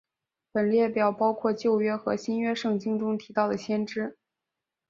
[0.51, 4.17] 本列表包括旧约和新约圣经中提到的先知。